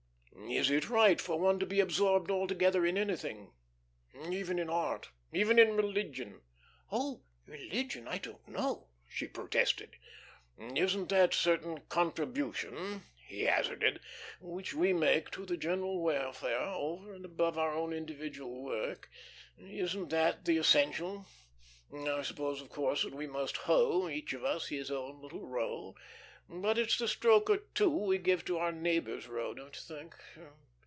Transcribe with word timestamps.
"Is 0.49 0.69
it 0.69 0.89
right 0.89 1.21
for 1.21 1.39
one 1.39 1.59
to 1.59 1.65
be 1.65 1.79
absorbed 1.79 2.29
'altogether' 2.29 2.85
in 2.85 2.97
anything 2.97 3.53
even 4.29 4.59
in 4.59 4.69
art, 4.69 5.09
even 5.31 5.57
in 5.57 5.77
religion?" 5.77 6.41
"Oh, 6.91 7.21
religion, 7.47 8.05
I 8.05 8.17
don't 8.17 8.45
know," 8.49 8.89
she 9.07 9.27
protested. 9.27 9.95
"Isn't 10.57 11.07
that 11.09 11.33
certain 11.33 11.81
contribution," 11.87 13.03
he 13.25 13.43
hazarded, 13.43 14.01
"which 14.41 14.73
we 14.73 14.91
make 14.91 15.31
to 15.31 15.45
the 15.45 15.55
general 15.57 16.01
welfare, 16.03 16.59
over 16.59 17.13
and 17.13 17.23
above 17.23 17.57
our 17.57 17.73
own 17.73 17.93
individual 17.93 18.61
work, 18.61 19.09
isn't 19.57 20.09
that 20.09 20.43
the 20.43 20.57
essential? 20.57 21.27
I 21.95 22.23
suppose, 22.23 22.61
of 22.61 22.67
course, 22.67 23.03
that 23.03 23.13
we 23.15 23.25
must 23.25 23.55
hoe, 23.55 24.09
each 24.09 24.33
of 24.33 24.43
us, 24.43 24.67
his 24.67 24.91
own 24.91 25.21
little 25.21 25.47
row, 25.47 25.95
but 26.49 26.77
it's 26.77 26.97
the 26.97 27.07
stroke 27.07 27.49
or 27.49 27.57
two 27.73 27.89
we 27.89 28.17
give 28.17 28.43
to 28.43 28.57
our 28.57 28.73
neighbour's 28.73 29.25
row 29.29 29.53
don't 29.53 29.73
you 29.75 29.81
think? 29.95 30.15